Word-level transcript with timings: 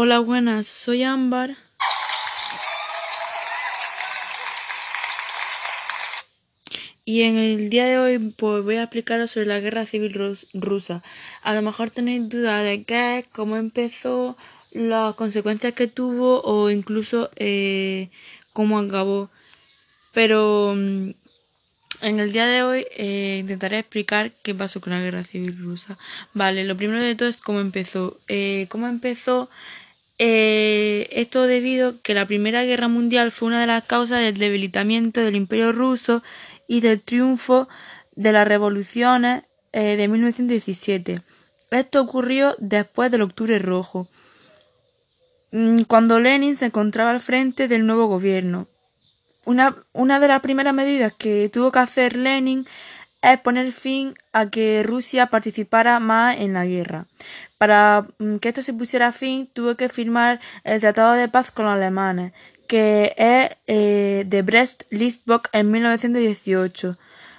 Hola, 0.00 0.20
buenas, 0.20 0.68
soy 0.68 1.02
Ámbar. 1.02 1.56
Y 7.04 7.22
en 7.22 7.36
el 7.36 7.68
día 7.68 7.86
de 7.86 7.98
hoy 7.98 8.18
pues, 8.36 8.62
voy 8.62 8.76
a 8.76 8.84
explicaros 8.84 9.32
sobre 9.32 9.46
la 9.46 9.58
guerra 9.58 9.86
civil 9.86 10.14
rusa. 10.54 11.02
A 11.42 11.52
lo 11.52 11.62
mejor 11.62 11.90
tenéis 11.90 12.28
duda 12.28 12.58
de 12.60 12.84
qué, 12.84 13.24
cómo 13.32 13.56
empezó, 13.56 14.36
las 14.70 15.16
consecuencias 15.16 15.74
que 15.74 15.88
tuvo 15.88 16.42
o 16.44 16.70
incluso 16.70 17.28
eh, 17.34 18.08
cómo 18.52 18.78
acabó. 18.78 19.30
Pero 20.12 20.74
mm, 20.76 21.10
en 22.02 22.20
el 22.20 22.32
día 22.32 22.46
de 22.46 22.62
hoy 22.62 22.86
eh, 22.96 23.38
intentaré 23.40 23.80
explicar 23.80 24.30
qué 24.44 24.54
pasó 24.54 24.80
con 24.80 24.92
la 24.92 25.00
guerra 25.00 25.24
civil 25.24 25.58
rusa. 25.58 25.98
Vale, 26.34 26.62
lo 26.62 26.76
primero 26.76 27.02
de 27.02 27.16
todo 27.16 27.28
es 27.28 27.36
cómo 27.36 27.58
empezó. 27.58 28.16
Eh, 28.28 28.68
cómo 28.70 28.86
empezó 28.86 29.50
eh, 30.18 31.08
esto 31.12 31.44
debido 31.44 31.90
a 31.90 31.94
que 32.02 32.14
la 32.14 32.26
Primera 32.26 32.64
Guerra 32.64 32.88
Mundial 32.88 33.30
fue 33.30 33.48
una 33.48 33.60
de 33.60 33.66
las 33.66 33.84
causas 33.84 34.20
del 34.20 34.38
debilitamiento 34.38 35.20
del 35.20 35.36
Imperio 35.36 35.72
ruso 35.72 36.22
y 36.66 36.80
del 36.80 37.02
triunfo 37.02 37.68
de 38.16 38.32
las 38.32 38.46
revoluciones 38.46 39.44
de 39.72 40.08
1917. 40.08 41.22
Esto 41.70 42.00
ocurrió 42.00 42.56
después 42.58 43.10
del 43.10 43.22
Octubre 43.22 43.58
Rojo, 43.58 44.08
mm, 45.52 45.82
cuando 45.82 46.18
Lenin 46.18 46.56
se 46.56 46.66
encontraba 46.66 47.10
al 47.10 47.20
frente 47.20 47.68
del 47.68 47.86
nuevo 47.86 48.06
gobierno. 48.06 48.68
Una, 49.44 49.76
una 49.92 50.18
de 50.18 50.28
las 50.28 50.40
primeras 50.40 50.74
medidas 50.74 51.12
que 51.18 51.48
tuvo 51.50 51.70
que 51.70 51.78
hacer 51.78 52.16
Lenin 52.16 52.66
es 53.22 53.40
poner 53.40 53.72
fin 53.72 54.14
a 54.32 54.48
que 54.48 54.82
Rusia 54.82 55.26
participara 55.26 56.00
más 56.00 56.38
en 56.38 56.52
la 56.52 56.66
guerra. 56.66 57.06
Para 57.58 58.06
mm, 58.18 58.36
que 58.36 58.48
esto 58.48 58.62
se 58.62 58.72
pusiera 58.72 59.12
fin, 59.12 59.48
tuvo 59.52 59.74
que 59.74 59.88
firmar 59.88 60.40
el 60.64 60.80
Tratado 60.80 61.14
de 61.14 61.28
Paz 61.28 61.50
con 61.50 61.66
los 61.66 61.74
alemanes, 61.74 62.32
que 62.68 63.14
es 63.16 63.56
eh, 63.66 64.24
de 64.26 64.42
Brest-Litovsk 64.42 65.48
en 65.52 65.70
1918, 65.70 66.96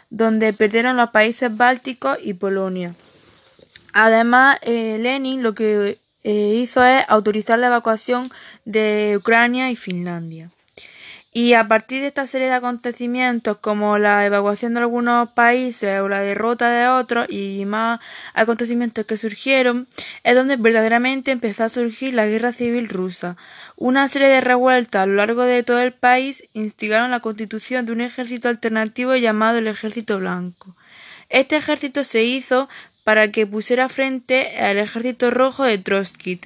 donde 0.09 0.54
perdieron 0.54 0.98
los 0.98 1.12
países 1.12 1.56
bálticos 1.56 2.17
y 2.22 2.34
Polonia. 2.34 2.95
Además, 3.94 4.58
eh, 4.61 4.98
Lenin 5.00 5.44
lo 5.44 5.54
que 5.54 6.00
eh, 6.23 6.56
hizo 6.61 6.84
es 6.84 7.06
autorizar 7.08 7.59
la 7.59 7.67
evacuación 7.67 8.30
de 8.66 9.16
Ucrania 9.17 9.72
y 9.72 9.76
Finlandia. 9.76 10.50
Y 11.32 11.54
a 11.54 11.68
partir 11.68 12.02
de 12.02 12.08
esta 12.08 12.26
serie 12.26 12.48
de 12.48 12.54
acontecimientos, 12.54 13.58
como 13.58 14.00
la 14.00 14.26
evacuación 14.26 14.74
de 14.74 14.80
algunos 14.80 15.30
países 15.30 16.02
o 16.02 16.10
la 16.10 16.22
derrota 16.22 16.72
de 16.72 16.88
otros 16.88 17.28
y 17.30 17.66
más 17.66 18.00
acontecimientos 18.34 19.06
que 19.06 19.16
surgieron, 19.16 19.88
es 20.24 20.34
donde 20.34 20.56
verdaderamente 20.58 21.30
empezó 21.30 21.66
a 21.66 21.70
surgir 21.70 22.16
la 22.16 22.26
guerra 22.26 22.52
civil 22.52 22.90
rusa. 22.90 23.38
Una 23.76 24.08
serie 24.08 24.28
de 24.28 24.42
revueltas 24.42 25.04
a 25.04 25.06
lo 25.06 25.16
largo 25.16 25.44
de 25.44 25.62
todo 25.62 25.80
el 25.80 25.94
país 25.94 26.44
instigaron 26.54 27.12
la 27.12 27.20
constitución 27.20 27.86
de 27.86 27.92
un 27.92 28.02
ejército 28.02 28.50
alternativo 28.50 29.16
llamado 29.16 29.60
el 29.60 29.68
Ejército 29.68 30.18
Blanco. 30.18 30.76
Este 31.30 31.58
ejército 31.58 32.04
se 32.04 32.24
hizo 32.24 32.68
para 33.04 33.32
que 33.32 33.46
pusiera 33.46 33.88
frente 33.88 34.58
al 34.60 34.78
ejército 34.80 35.30
rojo 35.30 35.64
de 35.64 35.78
Trotsky, 35.78 36.40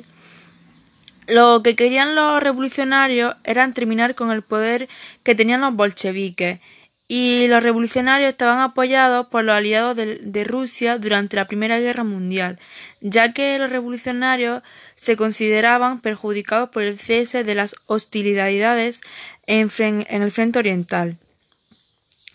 lo 1.27 1.61
que 1.63 1.75
querían 1.75 2.15
los 2.15 2.41
revolucionarios 2.41 3.35
era 3.43 3.71
terminar 3.73 4.15
con 4.15 4.31
el 4.31 4.41
poder 4.41 4.89
que 5.23 5.35
tenían 5.35 5.61
los 5.61 5.73
bolcheviques, 5.73 6.59
y 7.07 7.47
los 7.47 7.61
revolucionarios 7.61 8.29
estaban 8.29 8.59
apoyados 8.59 9.27
por 9.27 9.43
los 9.43 9.55
aliados 9.55 9.95
de, 9.95 10.43
Rusia 10.45 10.97
durante 10.97 11.35
la 11.35 11.45
Primera 11.45 11.79
Guerra 11.79 12.03
Mundial, 12.03 12.59
ya 13.01 13.33
que 13.33 13.59
los 13.59 13.69
revolucionarios 13.69 14.63
se 14.95 15.17
consideraban 15.17 15.99
perjudicados 15.99 16.69
por 16.69 16.83
el 16.83 16.97
cese 16.97 17.43
de 17.43 17.55
las 17.55 17.75
hostilidades 17.87 19.01
en, 19.47 19.69
el 20.09 20.31
frente 20.31 20.59
oriental. 20.59 21.17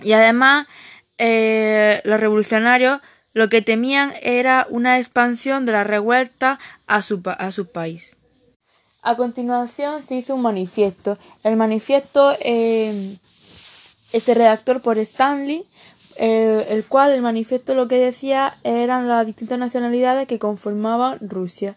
Y 0.03 0.13
además, 0.13 0.67
eh, 1.17 2.01
los 2.05 2.21
revolucionarios 2.21 3.01
lo 3.33 3.49
que 3.49 3.63
temían 3.63 4.13
era 4.23 4.67
una 4.69 4.99
expansión 4.99 5.65
de 5.65 5.73
la 5.73 5.85
revuelta 5.85 6.59
a 6.87 7.03
su, 7.03 7.23
a 7.25 7.53
su 7.53 7.73
país. 7.73 8.18
A 9.03 9.17
continuación 9.17 10.03
se 10.03 10.17
hizo 10.17 10.35
un 10.35 10.43
manifiesto. 10.43 11.19
El 11.43 11.57
manifiesto 11.57 12.35
eh, 12.41 13.17
se 14.13 14.35
redactó 14.35 14.81
por 14.81 14.99
Stanley, 14.99 15.65
eh, 16.17 16.67
el 16.71 16.85
cual 16.85 17.13
el 17.13 17.23
manifiesto 17.23 17.75
lo 17.75 17.87
que 17.87 17.97
decía 17.97 18.59
eran 18.65 19.07
las 19.07 19.25
distintas 19.25 19.59
nacionalidades 19.59 20.27
que 20.27 20.41
conformaban 20.41 21.19
Rusia. 21.21 21.77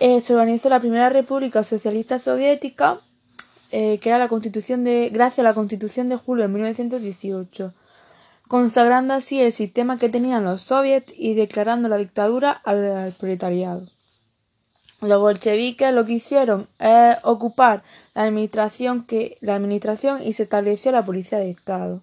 Eh, 0.00 0.20
se 0.20 0.34
organizó 0.34 0.68
la 0.68 0.80
primera 0.80 1.08
República 1.08 1.62
Socialista 1.62 2.18
Soviética, 2.18 2.98
eh, 3.70 3.98
que 3.98 4.08
era 4.08 4.18
la 4.18 4.28
constitución 4.28 4.82
de, 4.82 5.08
gracias 5.12 5.40
a 5.40 5.44
la 5.44 5.54
Constitución 5.54 6.08
de 6.08 6.16
julio 6.16 6.42
de 6.42 6.48
1918, 6.48 7.72
consagrando 8.48 9.14
así 9.14 9.40
el 9.40 9.52
sistema 9.52 9.98
que 9.98 10.08
tenían 10.08 10.42
los 10.42 10.62
soviets 10.62 11.12
y 11.16 11.34
declarando 11.34 11.88
la 11.88 11.96
dictadura 11.96 12.50
al 12.50 13.14
proletariado. 13.18 13.93
Los 15.00 15.20
bolcheviques 15.20 15.92
lo 15.92 16.04
que 16.06 16.14
hicieron 16.14 16.66
es 16.78 17.16
ocupar 17.22 17.82
la 18.14 18.22
administración, 18.22 19.04
que, 19.04 19.36
la 19.40 19.54
administración 19.54 20.22
y 20.22 20.32
se 20.32 20.44
estableció 20.44 20.92
la 20.92 21.04
policía 21.04 21.38
de 21.38 21.50
Estado. 21.50 22.00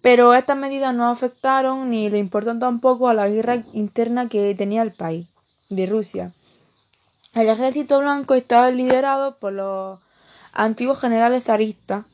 Pero 0.00 0.34
estas 0.34 0.56
medidas 0.56 0.94
no 0.94 1.10
afectaron 1.10 1.90
ni 1.90 2.08
le 2.08 2.18
importaron 2.18 2.60
tampoco 2.60 3.08
a 3.08 3.14
la 3.14 3.28
guerra 3.28 3.64
interna 3.72 4.28
que 4.28 4.54
tenía 4.54 4.82
el 4.82 4.92
país, 4.92 5.26
de 5.68 5.86
Rusia. 5.86 6.32
El 7.34 7.48
ejército 7.48 7.98
blanco 7.98 8.34
estaba 8.34 8.70
liderado 8.70 9.36
por 9.38 9.52
los 9.52 9.98
antiguos 10.52 10.98
generales 10.98 11.44
zaristas 11.44 12.06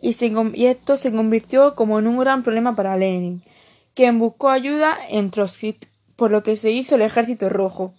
y, 0.00 0.16
y 0.54 0.66
esto 0.66 0.96
se 0.96 1.12
convirtió 1.12 1.74
como 1.74 1.98
en 1.98 2.06
un 2.06 2.18
gran 2.18 2.42
problema 2.42 2.74
para 2.74 2.96
Lenin, 2.96 3.42
quien 3.94 4.18
buscó 4.18 4.48
ayuda 4.48 4.96
en 5.10 5.30
Trotsky, 5.30 5.76
por 6.16 6.30
lo 6.30 6.42
que 6.42 6.56
se 6.56 6.70
hizo 6.70 6.94
el 6.94 7.02
ejército 7.02 7.48
rojo. 7.48 7.94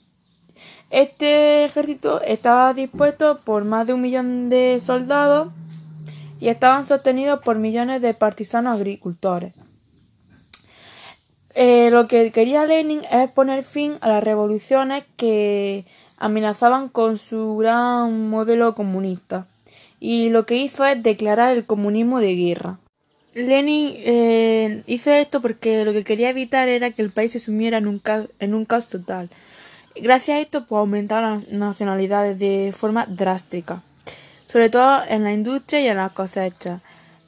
Este 0.90 1.66
ejército 1.66 2.22
estaba 2.22 2.74
dispuesto 2.74 3.40
por 3.44 3.64
más 3.64 3.86
de 3.86 3.94
un 3.94 4.02
millón 4.02 4.50
de 4.50 4.80
soldados 4.80 5.50
y 6.40 6.48
estaban 6.48 6.86
sostenidos 6.86 7.42
por 7.44 7.58
millones 7.58 8.02
de 8.02 8.14
partisanos 8.14 8.76
agricultores. 8.78 9.54
Eh, 11.56 11.90
lo 11.92 12.08
que 12.08 12.32
quería 12.32 12.66
Lenin 12.66 13.02
es 13.12 13.30
poner 13.32 13.64
fin 13.64 13.98
a 14.02 14.08
las 14.08 14.24
revoluciones 14.24 15.04
que 15.18 15.86
amenazaban 16.18 16.90
con 16.90 17.18
su 17.18 17.58
gran 17.58 18.30
modelo 18.30 18.76
comunista 18.76 19.48
y 20.00 20.30
lo 20.30 20.46
que 20.46 20.56
hizo 20.56 20.86
es 20.86 21.02
declarar 21.04 21.56
el 21.56 21.66
comunismo 21.66 22.20
de 22.20 22.36
guerra. 22.36 22.80
Lenin 23.34 23.94
eh, 23.98 24.84
hizo 24.88 25.12
esto 25.12 25.42
porque 25.42 25.86
lo 25.86 25.94
que 25.94 26.04
quería 26.04 26.30
evitar 26.30 26.68
era 26.68 26.92
que 26.92 27.02
el 27.02 27.12
país 27.12 27.32
se 27.32 27.40
sumiera 27.40 27.78
en 27.78 27.88
un, 27.88 28.02
en 28.40 28.54
un 28.54 28.66
caos 28.66 28.88
total. 28.88 29.30
Gracias 29.96 30.38
a 30.38 30.40
esto, 30.40 30.66
pues 30.66 30.80
aumentaron 30.80 31.34
las 31.34 31.52
nacionalidades 31.52 32.40
de 32.40 32.74
forma 32.76 33.06
drástica, 33.06 33.84
sobre 34.46 34.70
todo 34.70 35.04
en 35.08 35.24
la 35.24 35.34
industria 35.34 35.82
y 35.82 35.88
en 35.88 35.98
las 35.98 36.12
cosechas. 36.12 36.82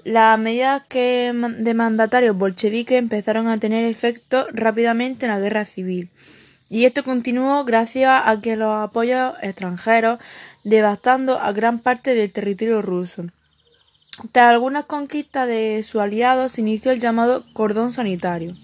Las 0.04 0.40
medidas 0.40 0.84
que 0.88 1.32
de 1.60 1.74
mandatarios 1.74 2.36
bolcheviques 2.36 2.98
empezaron 2.98 3.48
a 3.48 3.60
tener 3.60 3.86
efecto 3.86 4.48
rápidamente 4.52 5.26
en 5.26 5.32
la 5.32 5.40
guerra 5.40 5.66
civil. 5.66 6.10
Y 6.70 6.86
esto 6.86 7.04
continuó 7.04 7.66
gracias 7.66 8.24
a 8.26 8.40
que 8.42 8.56
los 8.56 8.74
apoyos 8.74 9.36
extranjeros 9.42 10.20
devastando 10.64 11.38
a 11.38 11.52
gran 11.52 11.80
parte 11.80 12.16
del 12.16 12.32
territorio 12.32 12.82
ruso. 12.82 13.26
Tras 14.32 14.50
algunas 14.50 14.86
conquistas 14.86 15.48
de 15.48 15.84
sus 15.84 16.02
aliados 16.02 16.54
se 16.54 16.62
inició 16.62 16.92
el 16.92 17.00
llamado 17.00 17.44
cordón 17.54 17.92
sanitario. 17.92 18.56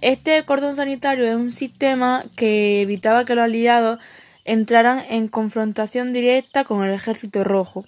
Este 0.00 0.44
cordón 0.44 0.76
sanitario 0.76 1.26
es 1.26 1.34
un 1.34 1.50
sistema 1.50 2.24
que 2.36 2.82
evitaba 2.82 3.24
que 3.24 3.34
los 3.34 3.44
aliados 3.44 3.98
entraran 4.44 5.02
en 5.08 5.26
confrontación 5.26 6.12
directa 6.12 6.64
con 6.64 6.84
el 6.84 6.94
ejército 6.94 7.42
rojo. 7.42 7.84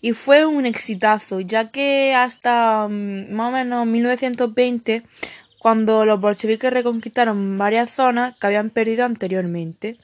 Y 0.00 0.12
fue 0.12 0.46
un 0.46 0.64
exitazo, 0.64 1.40
ya 1.40 1.70
que 1.70 2.14
hasta 2.14 2.88
mm, 2.88 3.32
más 3.32 3.48
o 3.48 3.52
menos 3.52 3.86
1920, 3.86 5.02
cuando 5.58 6.06
los 6.06 6.20
bolcheviques 6.20 6.72
reconquistaron 6.72 7.58
varias 7.58 7.90
zonas 7.90 8.34
que 8.38 8.46
habían 8.46 8.70
perdido 8.70 9.04
anteriormente. 9.04 9.98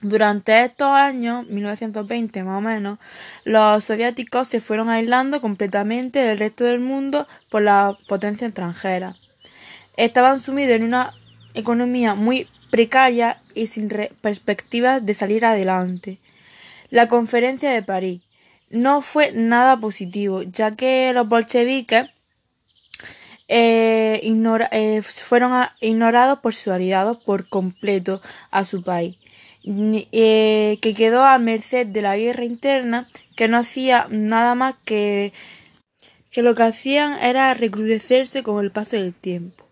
Durante 0.00 0.64
estos 0.64 0.88
años, 0.88 1.46
1920 1.48 2.42
más 2.44 2.58
o 2.58 2.60
menos, 2.62 2.98
los 3.44 3.84
soviéticos 3.84 4.48
se 4.48 4.60
fueron 4.60 4.88
aislando 4.88 5.40
completamente 5.42 6.18
del 6.20 6.38
resto 6.38 6.64
del 6.64 6.80
mundo 6.80 7.28
por 7.50 7.62
la 7.62 7.96
potencia 8.08 8.46
extranjera 8.46 9.16
estaban 9.96 10.40
sumidos 10.40 10.72
en 10.72 10.84
una 10.84 11.14
economía 11.54 12.14
muy 12.14 12.48
precaria 12.70 13.40
y 13.54 13.66
sin 13.66 13.88
perspectivas 14.20 15.04
de 15.04 15.14
salir 15.14 15.44
adelante. 15.44 16.18
La 16.90 17.08
conferencia 17.08 17.70
de 17.70 17.82
París 17.82 18.22
no 18.70 19.00
fue 19.00 19.32
nada 19.32 19.78
positivo, 19.78 20.42
ya 20.42 20.76
que 20.76 21.12
los 21.12 21.28
bolcheviques 21.28 22.06
eh, 23.48 24.20
eh, 24.22 25.02
fueron 25.02 25.66
ignorados 25.80 26.40
por 26.40 26.54
sus 26.54 26.68
aliados 26.68 27.18
por 27.22 27.48
completo 27.48 28.20
a 28.50 28.64
su 28.64 28.82
país. 28.82 29.16
eh, 30.12 30.78
que 30.80 30.94
quedó 30.94 31.24
a 31.24 31.38
merced 31.38 31.86
de 31.86 32.02
la 32.02 32.16
guerra 32.16 32.44
interna, 32.44 33.08
que 33.36 33.48
no 33.48 33.58
hacía 33.58 34.06
nada 34.10 34.54
más 34.54 34.76
que 34.84 35.32
que 36.30 36.42
lo 36.42 36.54
que 36.54 36.64
hacían 36.64 37.18
era 37.20 37.54
recrudecerse 37.54 38.42
con 38.42 38.62
el 38.62 38.70
paso 38.70 38.96
del 38.96 39.14
tiempo. 39.14 39.65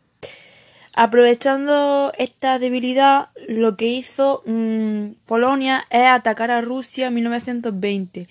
Aprovechando 0.96 2.12
esta 2.18 2.60
debilidad, 2.60 3.30
lo 3.48 3.76
que 3.76 3.86
hizo 3.86 4.42
mm, 4.46 5.14
Polonia 5.26 5.84
es 5.90 6.06
atacar 6.06 6.52
a 6.52 6.60
Rusia 6.60 7.08
en 7.08 7.14
1920. 7.14 8.28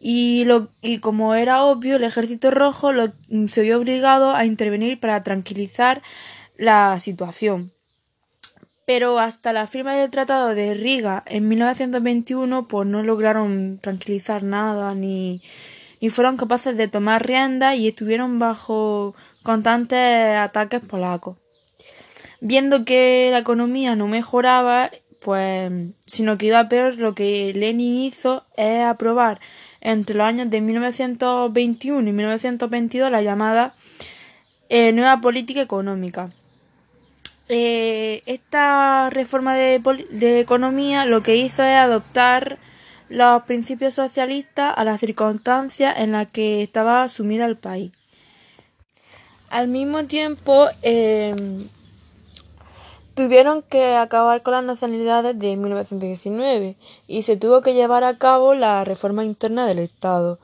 Y, 0.00 0.44
lo, 0.44 0.68
y 0.82 0.98
como 0.98 1.36
era 1.36 1.62
obvio, 1.62 1.96
el 1.96 2.02
ejército 2.02 2.50
rojo 2.50 2.90
mm, 3.28 3.46
se 3.46 3.62
vio 3.62 3.78
obligado 3.78 4.34
a 4.34 4.44
intervenir 4.44 4.98
para 4.98 5.22
tranquilizar 5.22 6.02
la 6.56 6.98
situación. 6.98 7.72
Pero 8.86 9.20
hasta 9.20 9.52
la 9.52 9.68
firma 9.68 9.94
del 9.94 10.10
Tratado 10.10 10.48
de 10.48 10.74
Riga 10.74 11.22
en 11.26 11.48
1921, 11.48 12.66
pues 12.66 12.88
no 12.88 13.04
lograron 13.04 13.78
tranquilizar 13.80 14.42
nada 14.42 14.96
ni, 14.96 15.42
ni 16.00 16.10
fueron 16.10 16.38
capaces 16.38 16.76
de 16.76 16.88
tomar 16.88 17.24
rienda 17.24 17.76
y 17.76 17.86
estuvieron 17.86 18.40
bajo 18.40 19.14
constantes 19.44 20.36
ataques 20.36 20.80
polacos 20.80 21.36
viendo 22.44 22.84
que 22.84 23.30
la 23.32 23.38
economía 23.38 23.96
no 23.96 24.06
mejoraba, 24.06 24.90
pues, 25.20 25.72
sino 26.04 26.36
que 26.36 26.46
iba 26.46 26.68
peor, 26.68 26.98
lo 26.98 27.14
que 27.14 27.52
Lenin 27.54 27.96
hizo 27.96 28.44
es 28.58 28.82
aprobar 28.84 29.40
entre 29.80 30.14
los 30.14 30.26
años 30.26 30.50
de 30.50 30.60
1921 30.60 32.06
y 32.06 32.12
1922 32.12 33.10
la 33.10 33.22
llamada 33.22 33.74
eh, 34.68 34.92
nueva 34.92 35.22
política 35.22 35.62
económica. 35.62 36.32
Eh, 37.48 38.22
esta 38.26 39.08
reforma 39.08 39.54
de, 39.54 39.80
economía 40.40 41.06
lo 41.06 41.22
que 41.22 41.36
hizo 41.36 41.62
es 41.62 41.76
adoptar 41.76 42.58
los 43.08 43.42
principios 43.44 43.94
socialistas 43.94 44.74
a 44.76 44.84
las 44.84 45.00
circunstancias 45.00 45.94
en 45.96 46.12
las 46.12 46.30
que 46.30 46.62
estaba 46.62 47.08
sumida 47.08 47.46
el 47.46 47.56
país. 47.56 47.90
Al 49.48 49.68
mismo 49.68 50.04
tiempo, 50.04 50.68
eh, 50.82 51.34
Tuvieron 53.14 53.62
que 53.62 53.94
acabar 53.94 54.42
con 54.42 54.54
las 54.54 54.64
nacionalidades 54.64 55.38
de 55.38 55.56
1919 55.56 56.74
y 57.06 57.22
se 57.22 57.36
tuvo 57.36 57.60
que 57.60 57.72
llevar 57.72 58.02
a 58.02 58.18
cabo 58.18 58.54
la 58.54 58.84
reforma 58.84 59.24
interna 59.24 59.66
del 59.66 59.78
Estado. 59.78 60.40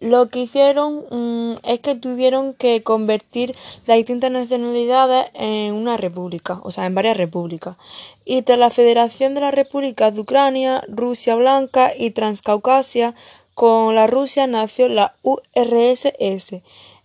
Lo 0.00 0.28
que 0.28 0.40
hicieron 0.40 1.04
mm, 1.10 1.58
es 1.62 1.78
que 1.78 1.94
tuvieron 1.94 2.54
que 2.54 2.82
convertir 2.82 3.54
las 3.86 3.98
distintas 3.98 4.32
nacionalidades 4.32 5.26
en 5.34 5.74
una 5.74 5.96
república, 5.96 6.60
o 6.64 6.72
sea, 6.72 6.86
en 6.86 6.94
varias 6.96 7.16
repúblicas. 7.16 7.76
Y 8.24 8.42
tras 8.42 8.58
la 8.58 8.70
federación 8.70 9.34
de 9.34 9.40
las 9.40 9.54
repúblicas 9.54 10.12
de 10.12 10.20
Ucrania, 10.20 10.82
Rusia 10.88 11.36
Blanca 11.36 11.92
y 11.96 12.10
Transcaucasia, 12.10 13.14
con 13.54 13.94
la 13.94 14.08
Rusia 14.08 14.48
nació 14.48 14.88
la 14.88 15.14
URSS 15.22 16.62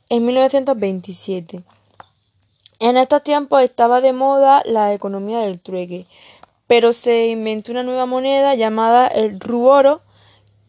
en 0.10 0.26
1927. 0.26 1.64
En 2.84 2.98
estos 2.98 3.24
tiempos 3.24 3.62
estaba 3.62 4.02
de 4.02 4.12
moda 4.12 4.62
la 4.66 4.94
economía 4.94 5.40
del 5.40 5.62
trueque, 5.62 6.06
pero 6.68 6.92
se 6.92 7.28
inventó 7.28 7.72
una 7.72 7.82
nueva 7.82 8.06
moneda 8.06 8.56
llamada 8.56 9.08
el 9.08 9.40
ruboro, 9.40 10.02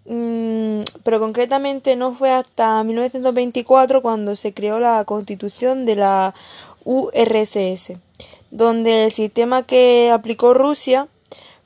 mm, 0.04 0.82
pero 1.02 1.18
concretamente 1.18 1.96
no 1.96 2.12
fue 2.14 2.30
hasta 2.30 2.84
1924 2.84 4.00
cuando 4.00 4.36
se 4.36 4.54
creó 4.54 4.78
la 4.78 5.04
constitución 5.04 5.86
de 5.86 5.96
la 5.96 6.36
URSS, 6.84 7.98
donde 8.52 9.06
el 9.06 9.10
sistema 9.10 9.64
que 9.64 10.12
aplicó 10.12 10.54
Rusia 10.54 11.08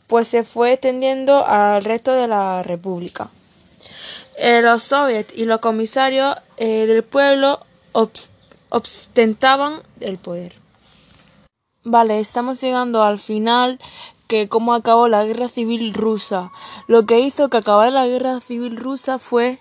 pues 0.07 0.29
se 0.29 0.45
fue 0.45 0.73
extendiendo 0.73 1.47
al 1.47 1.85
resto 1.85 2.13
de 2.13 2.27
la 2.27 2.63
república. 2.63 3.29
Eh, 4.39 4.63
los 4.63 4.83
soviets 4.83 5.37
y 5.37 5.45
los 5.45 5.61
comisarios 5.61 6.37
eh, 6.57 6.87
del 6.87 7.03
pueblo 7.03 7.61
ostentaban 8.71 9.83
el 10.01 10.19
poder. 10.19 10.55
Vale, 11.85 12.21
estamos 12.21 12.61
llegando 12.61 13.03
al 13.03 13.19
final 13.19 13.79
que 14.27 14.49
cómo 14.49 14.75
acabó 14.75 15.09
la 15.09 15.25
guerra 15.25 15.49
civil 15.49 15.95
rusa. 15.95 16.53
Lo 16.87 17.07
que 17.07 17.21
hizo 17.21 17.49
que 17.49 17.57
acabara 17.57 17.91
la 17.91 18.07
guerra 18.07 18.41
civil 18.41 18.77
rusa 18.77 19.19
fue 19.19 19.59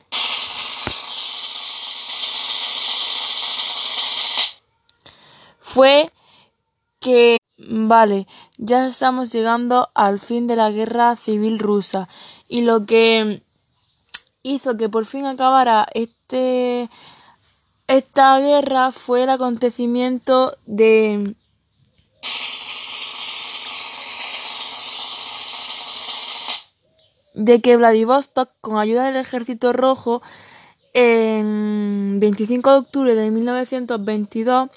fue 5.62 6.12
que 7.00 7.38
vale, 7.58 8.28
ya 8.58 8.88
estamos 8.88 9.32
llegando 9.32 9.90
al 9.96 10.20
fin 10.20 10.48
de 10.48 10.56
la 10.56 10.72
guerra 10.72 11.16
civil 11.16 11.60
rusa 11.60 12.10
y 12.48 12.62
lo 12.62 12.86
que 12.86 13.44
hizo 14.44 14.78
que 14.78 14.90
por 14.90 15.06
fin 15.06 15.26
acabara 15.26 15.88
este 15.94 16.90
esta 17.88 18.38
guerra 18.40 18.92
fue 18.92 19.24
el 19.24 19.30
acontecimiento 19.30 20.58
de 20.66 21.36
de 27.34 27.62
que 27.62 27.78
Vladivostok, 27.78 28.50
con 28.62 28.78
ayuda 28.78 29.06
del 29.06 29.16
Ejército 29.16 29.72
Rojo, 29.72 30.24
en 30.94 32.18
25 32.20 32.72
de 32.72 32.78
octubre 32.78 33.16
de 33.16 33.30
1922, 33.30 34.70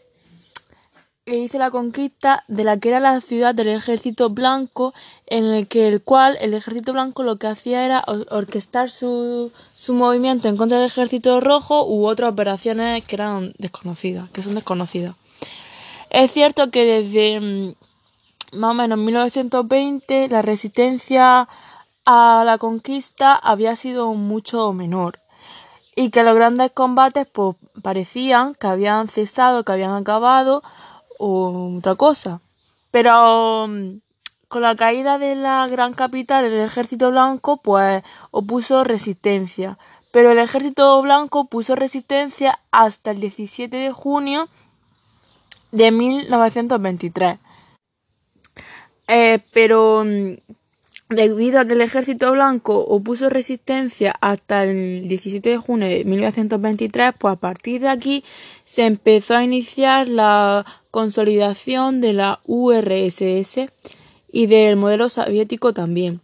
hizo 1.36 1.58
la 1.58 1.70
conquista 1.70 2.44
de 2.48 2.64
la 2.64 2.78
que 2.78 2.88
era 2.88 3.00
la 3.00 3.20
ciudad 3.20 3.54
del 3.54 3.68
ejército 3.68 4.30
blanco, 4.30 4.94
en 5.26 5.44
el 5.44 5.68
que 5.68 5.88
el 5.88 6.02
cual 6.02 6.36
el 6.40 6.54
ejército 6.54 6.92
blanco 6.92 7.22
lo 7.22 7.36
que 7.36 7.46
hacía 7.46 7.84
era 7.84 8.04
orquestar 8.30 8.90
su, 8.90 9.52
su 9.74 9.94
movimiento 9.94 10.48
en 10.48 10.56
contra 10.56 10.78
del 10.78 10.86
ejército 10.86 11.40
rojo 11.40 11.86
u 11.86 12.06
otras 12.06 12.32
operaciones 12.32 13.04
que 13.04 13.16
eran 13.16 13.52
desconocidas, 13.58 14.30
que 14.30 14.42
son 14.42 14.54
desconocidas. 14.54 15.14
Es 16.10 16.32
cierto 16.32 16.70
que 16.70 16.84
desde 16.84 17.40
mm, 17.40 18.58
más 18.58 18.70
o 18.72 18.74
menos 18.74 18.98
1920 18.98 20.28
la 20.28 20.42
resistencia 20.42 21.48
a 22.04 22.42
la 22.44 22.58
conquista 22.58 23.36
había 23.36 23.76
sido 23.76 24.12
mucho 24.14 24.72
menor 24.72 25.20
y 25.94 26.10
que 26.10 26.22
los 26.22 26.34
grandes 26.34 26.70
combates 26.72 27.26
pues 27.26 27.56
parecían 27.82 28.54
que 28.54 28.66
habían 28.66 29.08
cesado, 29.08 29.64
que 29.64 29.72
habían 29.72 29.92
acabado 29.92 30.62
otra 31.20 31.94
cosa. 31.94 32.40
Pero 32.90 33.66
mm, 33.68 34.00
con 34.48 34.62
la 34.62 34.74
caída 34.74 35.18
de 35.18 35.34
la 35.34 35.66
gran 35.68 35.94
capital, 35.94 36.44
el 36.44 36.60
ejército 36.60 37.10
blanco 37.10 37.58
pues 37.58 38.02
opuso 38.30 38.84
resistencia. 38.84 39.78
Pero 40.12 40.32
el 40.32 40.38
ejército 40.38 41.00
blanco 41.02 41.44
puso 41.44 41.76
resistencia 41.76 42.58
hasta 42.72 43.12
el 43.12 43.20
17 43.20 43.76
de 43.76 43.92
junio 43.92 44.48
de 45.70 45.92
1923. 45.92 47.38
Eh, 49.06 49.40
pero 49.52 50.04
mm, 50.04 50.34
Debido 51.10 51.58
a 51.58 51.64
que 51.64 51.74
el 51.74 51.80
ejército 51.80 52.30
blanco 52.30 52.78
opuso 52.78 53.28
resistencia 53.30 54.14
hasta 54.20 54.62
el 54.62 55.08
17 55.08 55.50
de 55.50 55.56
junio 55.56 55.88
de 55.88 56.04
1923, 56.04 57.14
pues 57.18 57.32
a 57.32 57.36
partir 57.36 57.80
de 57.80 57.88
aquí 57.88 58.22
se 58.64 58.86
empezó 58.86 59.34
a 59.34 59.42
iniciar 59.42 60.06
la 60.06 60.64
consolidación 60.92 62.00
de 62.00 62.12
la 62.12 62.38
URSS 62.46 63.66
y 64.30 64.46
del 64.46 64.76
modelo 64.76 65.08
soviético 65.08 65.72
también. 65.74 66.20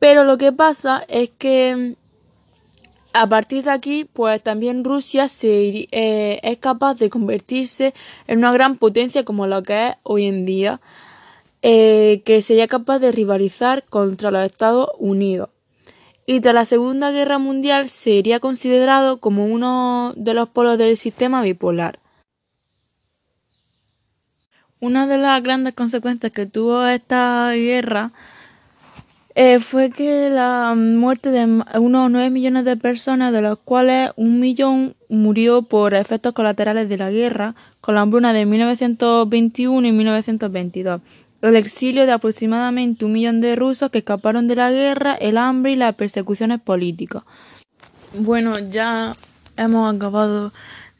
Pero 0.00 0.24
lo 0.24 0.36
que 0.36 0.50
pasa 0.50 1.04
es 1.06 1.30
que 1.30 1.94
a 3.12 3.28
partir 3.28 3.62
de 3.62 3.70
aquí, 3.70 4.04
pues 4.12 4.42
también 4.42 4.82
Rusia 4.82 5.28
se, 5.28 5.86
eh, 5.92 6.40
es 6.42 6.58
capaz 6.58 6.98
de 6.98 7.08
convertirse 7.08 7.94
en 8.26 8.38
una 8.38 8.52
gran 8.52 8.78
potencia 8.78 9.24
como 9.24 9.46
la 9.46 9.62
que 9.62 9.86
es 9.86 9.94
hoy 10.02 10.26
en 10.26 10.44
día 10.44 10.80
eh, 11.68 12.22
que 12.24 12.42
sería 12.42 12.68
capaz 12.68 13.00
de 13.00 13.10
rivalizar 13.10 13.82
contra 13.82 14.30
los 14.30 14.46
Estados 14.46 14.88
Unidos. 15.00 15.48
Y 16.24 16.38
tras 16.38 16.54
la 16.54 16.64
Segunda 16.64 17.10
Guerra 17.10 17.38
Mundial 17.38 17.88
sería 17.88 18.38
considerado 18.38 19.18
como 19.18 19.46
uno 19.46 20.12
de 20.16 20.32
los 20.32 20.48
polos 20.48 20.78
del 20.78 20.96
sistema 20.96 21.42
bipolar. 21.42 21.98
Una 24.78 25.08
de 25.08 25.18
las 25.18 25.42
grandes 25.42 25.74
consecuencias 25.74 26.30
que 26.30 26.46
tuvo 26.46 26.86
esta 26.86 27.50
guerra 27.50 28.12
eh, 29.34 29.58
fue 29.58 29.90
que 29.90 30.30
la 30.30 30.72
muerte 30.76 31.32
de 31.32 31.64
unos 31.80 32.10
9 32.12 32.30
millones 32.30 32.64
de 32.64 32.76
personas, 32.76 33.32
de 33.32 33.42
los 33.42 33.58
cuales 33.58 34.12
un 34.14 34.38
millón 34.38 34.94
murió 35.08 35.62
por 35.62 35.94
efectos 35.94 36.32
colaterales 36.32 36.88
de 36.88 36.96
la 36.96 37.10
guerra, 37.10 37.56
con 37.80 37.96
la 37.96 38.02
hambruna 38.02 38.32
de 38.32 38.46
1921 38.46 39.88
y 39.88 39.90
1922 39.90 41.00
el 41.42 41.56
exilio 41.56 42.06
de 42.06 42.12
aproximadamente 42.12 43.04
un 43.04 43.12
millón 43.12 43.40
de 43.40 43.56
rusos 43.56 43.90
que 43.90 43.98
escaparon 43.98 44.48
de 44.48 44.56
la 44.56 44.70
guerra, 44.70 45.14
el 45.14 45.36
hambre 45.36 45.72
y 45.72 45.76
las 45.76 45.94
persecuciones 45.94 46.60
políticas. 46.60 47.22
Bueno, 48.14 48.54
ya 48.70 49.16
hemos 49.56 49.94
acabado 49.94 50.52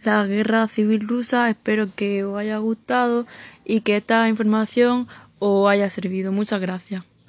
la 0.05 0.27
guerra 0.27 0.69
civil 0.69 1.07
rusa. 1.07 1.49
Espero 1.49 1.89
que 1.95 2.25
os 2.25 2.39
haya 2.39 2.59
gustado 2.59 3.27
y 3.65 3.81
que 3.81 3.97
esta 3.97 4.29
información 4.29 5.09
os 5.39 5.69
haya 5.69 5.91
servido. 5.91 6.33
Muchas 6.33 6.61
gracias. 6.61 7.05